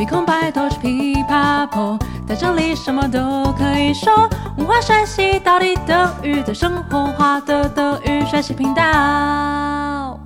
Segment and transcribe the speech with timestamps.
[0.00, 4.10] 没空拜托去噼啪破，在这里什么都可以说。
[4.56, 10.18] 文化学习到底等于在生活化的德语学习频道。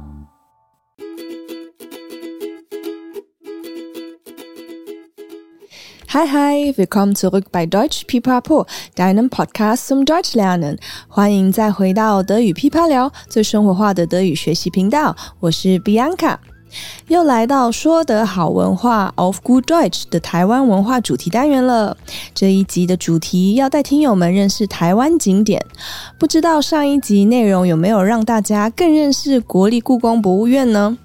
[6.07, 10.79] Hi, hi, willkommen zurück bei Deutsch Pipapo, deinem Podcast zum Deutschlernen.
[11.09, 15.17] 欢迎再回到德语噼啪聊，最生活化的德语学习频道。
[15.41, 16.37] 我是 Bianca，
[17.09, 21.97] 又来到说得好文化 of Good Deutsch 的台湾文化主题单元了。
[22.35, 25.65] 这一集的主题要带听友们认识台湾景点。
[26.19, 30.99] 不知道上一集内容有没有让大家更认识国立故宫博物院呢？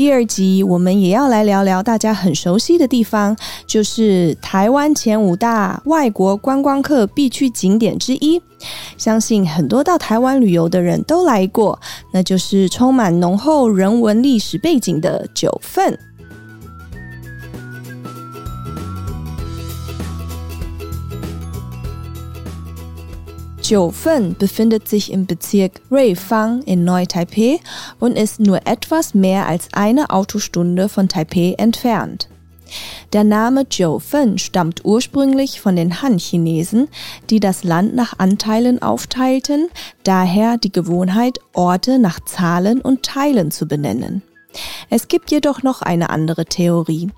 [0.00, 3.36] 第二集我们也要来聊聊大家很熟悉的地方，
[3.66, 8.40] 就是台湾前五大外国观光客必去景点之一。
[8.96, 11.78] 相信很多到台湾旅游的人都来过，
[12.14, 15.98] 那就是充满浓厚人文历史背景的九份。
[23.70, 27.60] 九份 befindet sich im Bezirk Ruifang in Neu-Taipei
[28.00, 32.28] und ist nur etwas mehr als eine Autostunde von Taipei entfernt.
[33.12, 36.88] Der Name Jiufen stammt ursprünglich von den Han-Chinesen,
[37.30, 39.68] die das Land nach Anteilen aufteilten,
[40.02, 44.22] daher die Gewohnheit, Orte nach Zahlen und Teilen zu benennen.
[44.88, 47.10] Es gibt jedoch noch eine andere Theorie.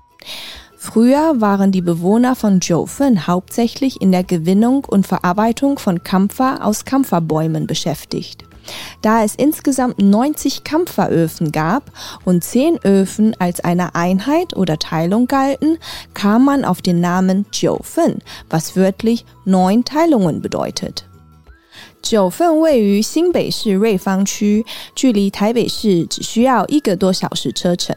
[0.85, 6.83] Früher waren die Bewohner von Jiufen hauptsächlich in der Gewinnung und Verarbeitung von Kampfer aus
[6.83, 8.43] Kampferbäumen beschäftigt.
[9.01, 11.89] Da es insgesamt 90 Kampferöfen gab
[12.25, 15.77] und 10 Öfen als eine Einheit oder Teilung galten,
[16.13, 21.05] kam man auf den Namen Jiufen, was wörtlich neun Teilungen bedeutet.
[22.03, 27.95] 九份位于新北市瑞芳区，距离台北市只需要一个多小时车程。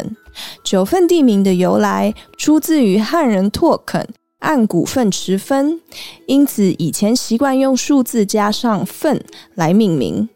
[0.63, 5.81] 九份地名的由来出自于汉人拓垦，按股份持分，
[6.27, 9.23] 因此以前习惯用数字加上份
[9.57, 10.29] 来命名。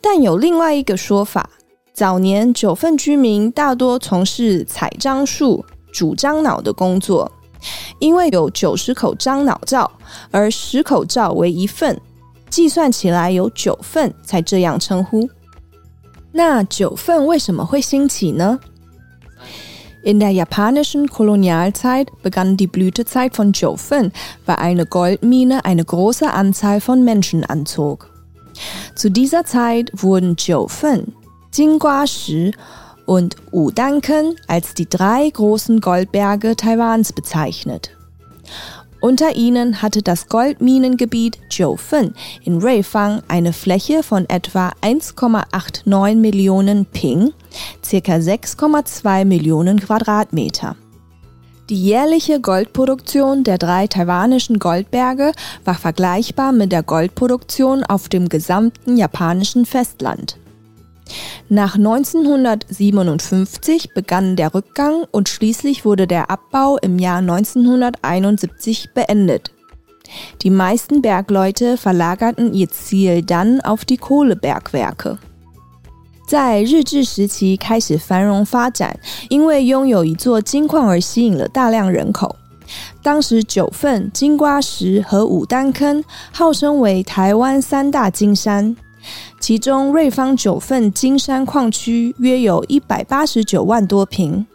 [0.00, 1.50] 但有另外一个说法，
[1.92, 7.30] 早年九份居民大多从事采樟树、煮樟脑的工作，
[7.98, 9.90] 因为有九十口樟脑灶，
[10.30, 12.00] 而十口灶为一份。
[12.51, 15.29] 计算起来有九份，才这样称呼。
[16.31, 18.59] 那九份为什么会兴起呢？
[20.03, 24.13] In der japanischen Kolonialzeit begann die Blütezeit von Jiufen,
[24.45, 28.09] weil eine Goldmine eine große Anzahl von Menschen anzog.
[28.95, 31.13] Zu dieser Zeit wurden Jiufen,
[31.53, 32.53] Jingguashi
[33.05, 37.89] und Udanken als die drei großen Goldberge Taiwans bezeichnet.
[39.02, 42.14] Unter ihnen hatte das Goldminengebiet Jiufen
[42.44, 47.32] in Ruifang eine Fläche von etwa 1,89 Millionen Ping,
[47.84, 50.76] circa 6,2 Millionen Quadratmeter.
[51.68, 55.32] Die jährliche Goldproduktion der drei taiwanischen Goldberge
[55.64, 60.38] war vergleichbar mit der Goldproduktion auf dem gesamten japanischen Festland.
[61.49, 69.51] Nach 1957 begann der Rückgang und schließlich wurde der Abbau im Jahr 1971 beendet.
[70.41, 75.17] Die meisten Bergleute verlagerten ihr Ziel dann auf die Kohlebergwerke.
[76.27, 78.99] 在日治时期开始繁荣发展，
[79.29, 82.35] 因为拥有一座金矿而吸引了大量人口。
[83.01, 88.75] 当时九份、金瓜石和武丹坑号称为台湾三大金山。
[89.42, 94.46] 其中，瑞芳九份金山矿区约有一百八十九万多平。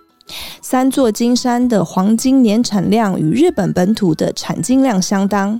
[0.61, 5.59] 三座金山的黄金年产量与日本本土的产金量相当。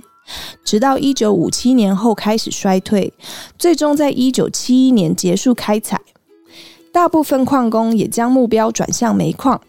[0.64, 3.12] 直到一九五七年后开始衰退，
[3.58, 6.00] 最终在一九七一年结束开采。
[6.90, 9.60] 大部分矿工也将目标转向煤矿。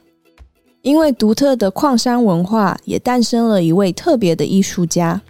[0.83, 5.21] 因为独特的矿山文化，也诞生了一位特别的艺术家。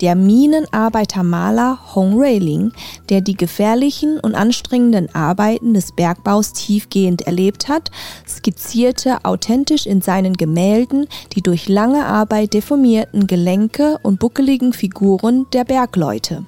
[0.00, 2.72] Der Minenarbeitermaler Hong Ruiling,
[3.08, 7.90] der die gefährlichen und anstrengenden Arbeiten des Bergbaus tiefgehend erlebt hat,
[8.28, 15.64] skizzierte authentisch in seinen Gemälden die durch lange Arbeit deformierten Gelenke und buckeligen Figuren der
[15.64, 16.44] Bergleute.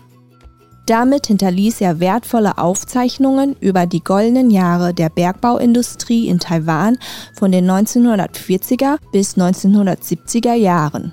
[0.87, 6.97] Damit hinterließ er wertvolle Aufzeichnungen über die goldenen Jahre der Bergbauindustrie in Taiwan
[7.35, 11.13] von den 1940er bis 1970er Jahren.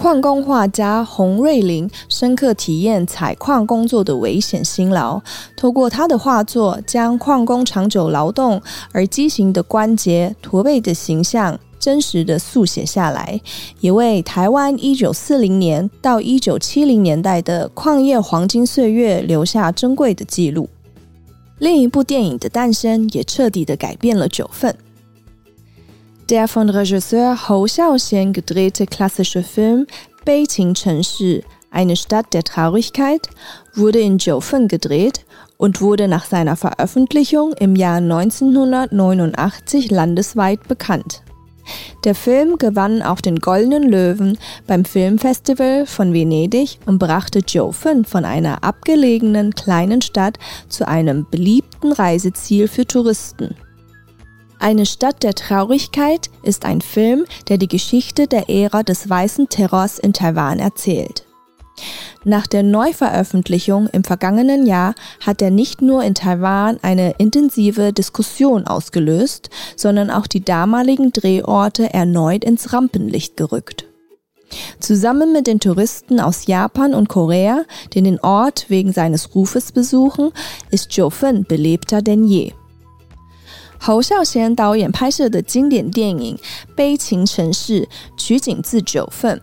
[0.00, 5.20] 矿工画家洪瑞林深刻体验采矿工作的危险辛劳，
[5.54, 8.62] 透过他的画作，将矿工长久劳动
[8.92, 13.38] 而畸形的关节、驼背的形象真实的速写下来，
[13.80, 20.66] 也为台湾一九四零年到一九七零年代的矿业黄金岁月留下珍贵的记录。
[21.58, 24.74] 另一部电影的诞生，也彻底的改变了九份。
[26.30, 29.88] Der von Regisseur Hou Xiaoxian gedrehte klassische Film
[30.24, 31.42] Beiqing Chenshi,
[31.72, 33.28] eine Stadt der Traurigkeit,
[33.74, 35.24] wurde in Jiufen gedreht
[35.56, 41.24] und wurde nach seiner Veröffentlichung im Jahr 1989 landesweit bekannt.
[42.04, 44.38] Der Film gewann auch den Goldenen Löwen
[44.68, 50.38] beim Filmfestival von Venedig und brachte Jiufen von einer abgelegenen kleinen Stadt
[50.68, 53.56] zu einem beliebten Reiseziel für Touristen.
[54.62, 59.98] Eine Stadt der Traurigkeit ist ein Film, der die Geschichte der Ära des weißen Terrors
[59.98, 61.24] in Taiwan erzählt.
[62.24, 68.66] Nach der Neuveröffentlichung im vergangenen Jahr hat er nicht nur in Taiwan eine intensive Diskussion
[68.66, 73.86] ausgelöst, sondern auch die damaligen Drehorte erneut ins Rampenlicht gerückt.
[74.78, 77.62] Zusammen mit den Touristen aus Japan und Korea,
[77.94, 80.32] die den Ort wegen seines Rufes besuchen,
[80.70, 82.52] ist Jiufen belebter denn je.
[83.82, 86.36] 侯孝贤导演拍摄的经典电影
[86.76, 87.80] 《悲情城市》
[88.14, 89.40] 取景自九份。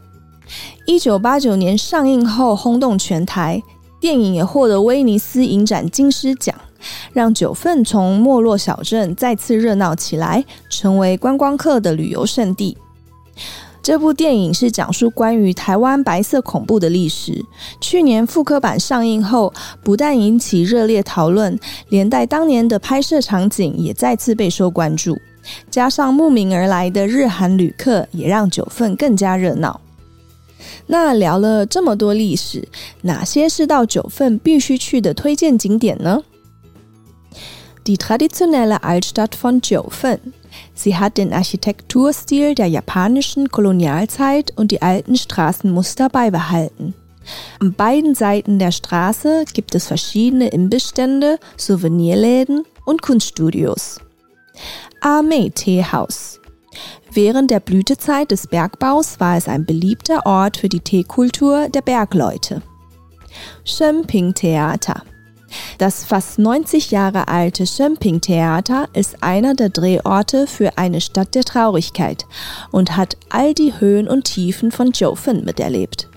[0.85, 3.61] 一九八九年上映后轰动全台，
[3.99, 6.55] 电影也获得威尼斯影展金狮奖，
[7.11, 12.77] 让九份从没落小镇再次热闹起来，成为观光客的旅游胜地。
[13.87, 17.45] 这部电影是讲述关于台湾白色恐怖的历史。
[17.79, 21.57] 去年复刻版上映后，不但引起热烈讨论，
[21.87, 25.17] 连带当年的拍摄场景也再次备受关注。
[25.71, 29.79] 加上慕名而来的日韩旅客，也让九份更加热闹。
[30.87, 32.67] 那聊了这么多历史，
[33.03, 36.21] 哪些是到九份必须去的推荐景点呢
[37.85, 40.19] ？Die traditionelle Altstadt von Jiufen
[40.74, 46.94] Sie hat den Architekturstil der japanischen Kolonialzeit und die alten Straßenmuster beibehalten.
[47.59, 54.00] An beiden Seiten der Straße gibt es verschiedene Imbissstände, Souvenirläden und Kunststudios.
[55.01, 56.39] Amei Teehaus.
[57.12, 62.62] Während der Blütezeit des Bergbaus war es ein beliebter Ort für die Teekultur der Bergleute.
[63.63, 65.04] Shenping Theater.
[65.77, 71.44] Das fast 90 Jahre alte Schömping Theater ist einer der Drehorte für eine Stadt der
[71.44, 72.25] Traurigkeit
[72.71, 76.09] und hat all die Höhen und Tiefen von Jiufen miterlebt.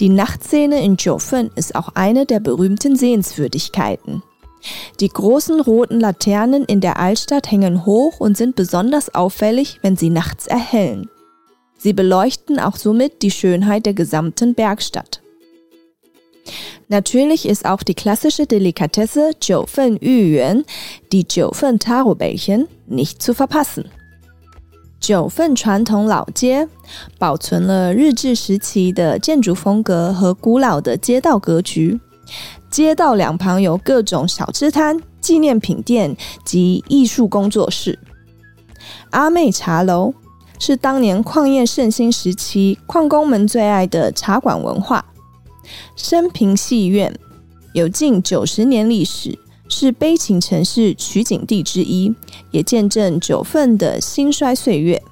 [0.00, 4.22] Die Nachtszene in Jiufen ist auch eine der berühmten Sehenswürdigkeiten.
[5.00, 10.10] Die großen roten Laternen in der Altstadt hängen hoch und sind besonders auffällig, wenn sie
[10.10, 11.08] nachts erhellen.
[11.78, 15.22] Sie beleuchten auch somit die Schönheit der gesamten Bergstadt.
[16.88, 20.64] Natürlich ist auch die klassische Delikatesse Jiufen Yuyuan,
[21.12, 23.84] die Jiufen Taro-Bällchen, nicht zu verpassen.
[25.00, 26.68] 九份传统老街
[27.18, 31.98] 保存了日治时期的建筑风格和古老的街道格局。
[32.70, 37.98] 街道两旁有各种小吃摊、纪念品店及艺术工作室。
[39.10, 40.14] 阿妹茶楼
[40.58, 45.04] 是当年矿业盛兴时期矿工们最爱的茶馆文化。
[45.96, 47.14] 升平戏院
[47.72, 49.38] 有近九十年历史，
[49.68, 52.14] 是悲情城市取景地之一，
[52.50, 55.02] 也见证九份的兴衰岁月。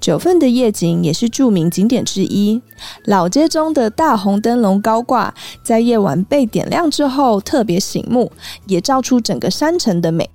[0.00, 2.62] 九份的夜景也是著名景点之一，
[3.04, 8.32] 老街中的大红灯笼高挂，在夜晚被点亮之后特别醒目，
[8.66, 10.30] 也照出整个山城的美。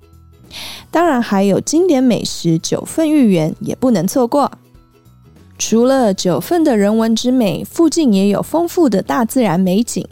[0.90, 4.52] 当然，还有经典美食九份芋圆也不能错过。
[5.57, 10.07] 除了九份的人文之美，附近也有丰富的大自然美景。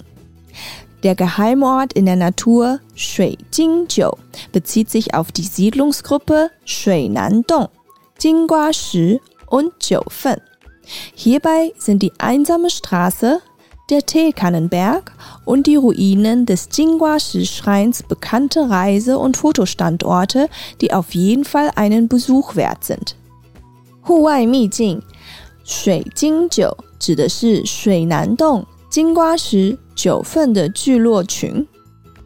[1.04, 4.18] Der Geheimort in der Natur Shui Jingjiu
[4.52, 7.70] bezieht sich auf die Siedlungsgruppe Shui Nandong,
[8.20, 10.42] Jingguashi und Jiufen.
[11.14, 13.40] Hierbei sind die einsame Straße,
[13.90, 15.14] der Teekannenberg
[15.46, 20.50] und die Ruinen des Jingguashi-Schreins bekannte Reise- und Fotostandorte,
[20.82, 23.16] die auf jeden Fall einen Besuch wert sind.
[24.02, 25.04] 户外秘境
[25.65, 31.67] 水晶九指的是水南洞金瓜石九份的聚落群，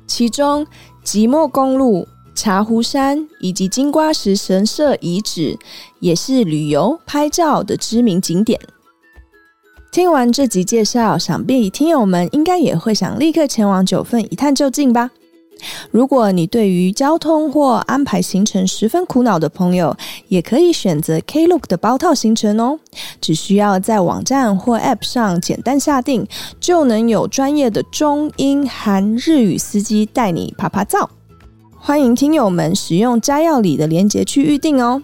[0.07, 0.66] 其中
[1.05, 5.59] 即墨公路、茶壶山以及金瓜石神社遗址
[6.00, 8.61] 也是旅游拍照的知名景点。
[9.93, 15.11] 听完这集介绍，想必听友们应该也会想立刻前往九份一探究竟吧。
[15.90, 19.96] 如果你对于交通或安排行程十分苦恼的朋友，
[20.28, 22.78] 也可以选择 Klook 的包套行程哦。
[23.20, 26.26] 只需要在网站或 App 上简单下定，
[26.60, 31.08] 就能有专业的中英韩日语司机带你爬爬照。
[31.78, 35.02] 欢迎听友们使用摘要里的链接去预定哦。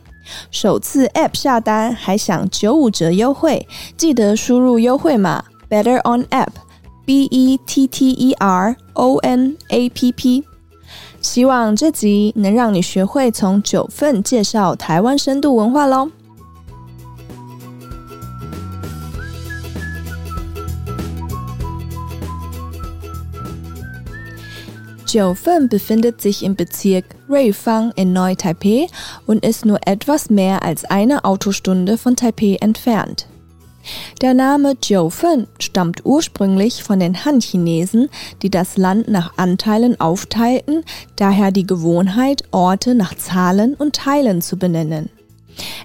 [0.51, 3.67] 首次 App 下单还享九五折优惠，
[3.97, 6.49] 记得输入优惠码 Better on App。
[7.06, 10.44] B E T T E R O N A P P，
[11.22, 16.10] 希望这集能让你学会从九份介绍台湾深度文化喽。
[25.08, 28.90] Jiufen befindet sich im Bezirk Ruifang in Neu-Taipei
[29.26, 33.26] und ist nur etwas mehr als eine Autostunde von Taipei entfernt.
[34.21, 38.09] Der Name Jiufen stammt ursprünglich von den Han-Chinesen,
[38.43, 40.85] die das Land nach Anteilen aufteilten,
[41.17, 45.11] daher die Gewohnheit, Orte nach Zahlen und Teilen zu benennen.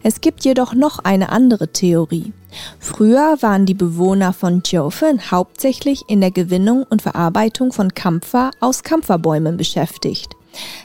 [0.04, 2.32] Es gibt jedoch noch eine andere Theorie.
[2.80, 8.84] Früher waren die Bewohner von Jiufen hauptsächlich in der Gewinnung und Verarbeitung von Kampfer aus
[8.84, 10.37] Kampferbäumen beschäftigt.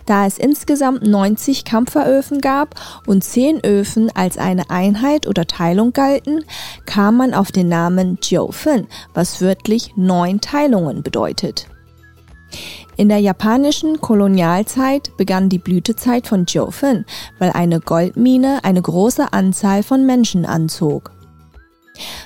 [0.06, 2.74] Da es insgesamt 90 Kampferöfen gab
[3.06, 6.44] und 10 Öfen als eine Einheit oder Teilung galten,
[6.86, 11.68] kam man auf den Namen Jiufen, was wörtlich neun Teilungen bedeutet.
[12.96, 17.06] In der japanischen Kolonialzeit begann die Blütezeit von Jiufen,
[17.38, 21.12] weil eine Goldmine eine große Anzahl von Menschen anzog.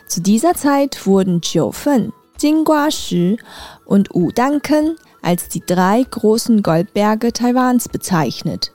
[0.08, 3.38] Zu dieser Zeit wurden Jiufen, Jingguashi
[3.84, 8.72] und Udanken als die drei großen Goldberge Taiwans bezeichnet.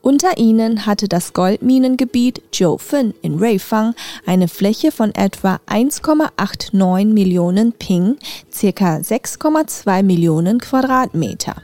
[0.00, 3.94] Unter ihnen hatte das Goldminengebiet Jiufen in Ruifang
[4.26, 8.16] eine Fläche von etwa 1,89 Millionen Ping,
[8.52, 11.56] circa 6,2 Millionen Quadratmeter.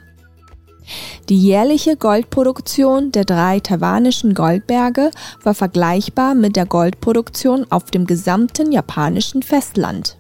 [1.29, 5.11] Die jährliche Goldproduktion der drei taiwanischen Goldberge
[5.43, 10.17] war vergleichbar mit der Goldproduktion auf dem gesamten japanischen Festland.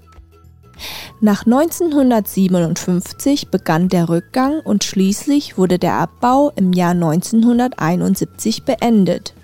[1.21, 9.35] Nach 1957 begann der Rückgang und schließlich wurde der Abbau im Jahr 1971 beendet.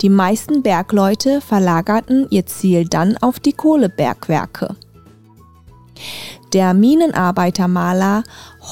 [0.00, 4.74] Die meisten Bergleute verlagerten ihr Ziel dann auf die Kohlebergwerke.
[6.54, 8.22] Der Minenarbeitermaler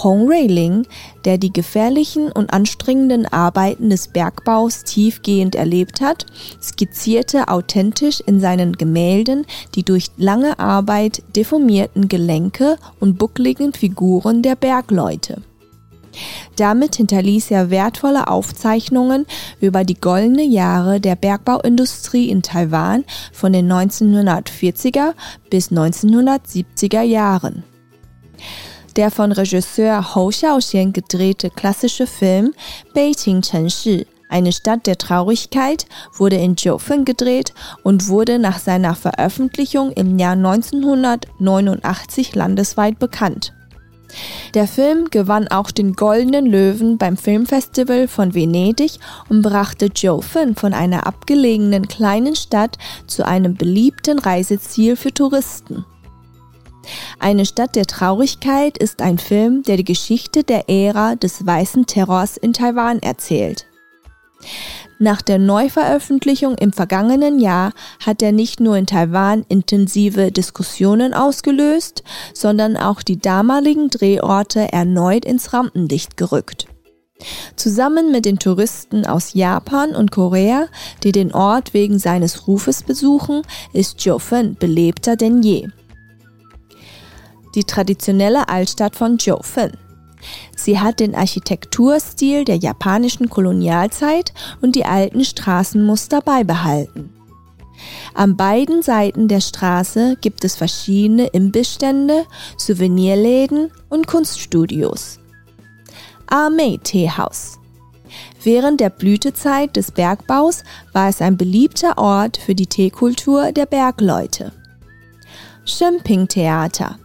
[0.05, 0.87] Hong Reiling,
[1.25, 6.25] der die gefährlichen und anstrengenden Arbeiten des Bergbaus tiefgehend erlebt hat,
[6.63, 14.55] skizzierte authentisch in seinen Gemälden die durch lange Arbeit deformierten Gelenke und buckligen Figuren der
[14.55, 15.43] Bergleute.
[16.55, 19.27] Damit hinterließ er wertvolle Aufzeichnungen
[19.61, 25.15] über die goldene Jahre der Bergbauindustrie in Taiwan von den 1940er
[25.51, 27.65] bis 1970er Jahren.
[28.97, 32.55] Der von Regisseur Hou Xiaoxian gedrehte klassische Film
[32.95, 35.85] Beijing Chenshi eine Stadt der Traurigkeit
[36.15, 43.53] wurde in Jiufen gedreht und wurde nach seiner Veröffentlichung im Jahr 1989 landesweit bekannt.
[44.55, 48.93] Der Film gewann auch den Goldenen Löwen beim Filmfestival von Venedig
[49.29, 55.85] und brachte Jiufen von einer abgelegenen kleinen Stadt zu einem beliebten Reiseziel für Touristen.
[57.19, 62.37] Eine Stadt der Traurigkeit ist ein Film, der die Geschichte der Ära des weißen Terrors
[62.37, 63.67] in Taiwan erzählt.
[64.99, 67.73] Nach der Neuveröffentlichung im vergangenen Jahr
[68.05, 75.25] hat er nicht nur in Taiwan intensive Diskussionen ausgelöst, sondern auch die damaligen Drehorte erneut
[75.25, 76.69] ins Rampenlicht gerückt.
[77.57, 80.67] Zusammen mit den Touristen aus Japan und Korea,
[81.03, 85.69] die den Ort wegen seines Rufes besuchen, ist Jiufen belebter denn je
[87.55, 89.73] die traditionelle Altstadt von Jiufen.
[90.57, 97.13] Sie hat den Architekturstil der japanischen Kolonialzeit und die alten Straßenmuster beibehalten.
[98.15, 102.25] An beiden Seiten der Straße gibt es verschiedene Imbissstände,
[102.57, 105.19] Souvenirläden und Kunststudios.
[106.27, 107.59] Armee Teehaus.
[108.43, 114.53] Während der Blütezeit des Bergbaus war es ein beliebter Ort für die Teekultur der Bergleute.
[115.65, 116.99] Shemping Theater.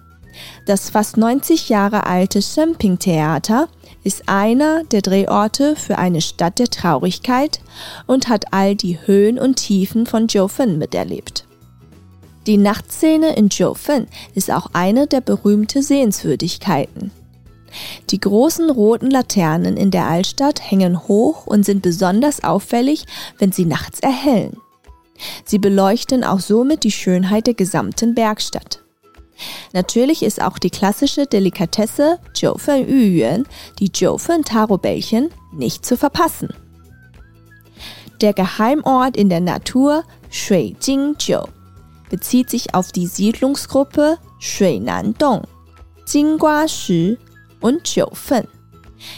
[0.68, 3.70] Das fast 90 Jahre alte Semping Theater
[4.04, 7.62] ist einer der Drehorte für eine Stadt der Traurigkeit
[8.06, 11.46] und hat all die Höhen und Tiefen von Jiufen miterlebt.
[12.48, 17.12] Die Nachtszene in Jiufen ist auch eine der berühmten Sehenswürdigkeiten.
[18.10, 23.06] Die großen roten Laternen in der Altstadt hängen hoch und sind besonders auffällig,
[23.40, 24.58] wenn sie nachts erhellen.
[25.46, 28.84] Sie beleuchten auch somit die Schönheit der gesamten Bergstadt.
[29.74, 33.46] Natürlich ist auch die klassische Delikatesse Jiufen Yuyuan,
[33.80, 36.50] die Jiufen Taro-Bällchen, nicht zu verpassen.
[38.22, 41.44] Der Geheimort in der Natur Shui Jingjiu
[42.10, 45.44] bezieht sich auf die Siedlungsgruppe Shui Nandong,
[46.08, 47.18] Jinggua Shi
[47.60, 48.48] und Jiufen.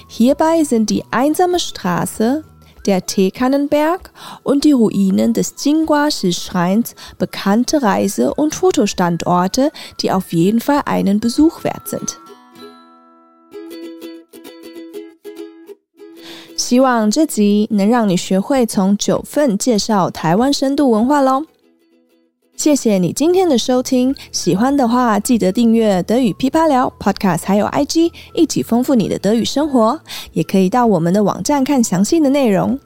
[0.08, 2.44] Hierbei sind die einsame Straße
[2.87, 9.71] der Teekannenberg und die Ruinen des Jingguashi-Schreins bekannte Reise- und Fotostandorte,
[10.01, 12.19] die auf jeden Fall einen Besuch wert sind.
[16.57, 21.45] 希望这集能让你学会从九份介绍台湾深度文化喽。
[22.60, 29.98] 谢谢你今天的收听，喜欢的话记得订阅德语噼啪聊 Podcast，还有 IG，一起丰富你的德语生活。
[30.34, 32.78] 也可以到我们的网站看详细的内容。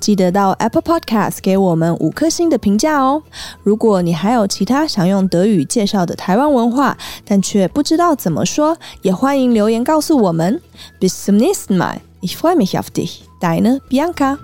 [0.00, 3.22] 记得到 Apple Podcast 给我们五颗星的评价哦。
[3.62, 10.58] 如果你还有其他想用德语介绍的台湾文化，但却不知道怎么说，也欢迎留言告诉我们。
[10.98, 11.98] Bis zum nächsten Mal.
[12.22, 13.20] Ich freue mich auf dich.
[13.42, 14.38] Deine Bianca.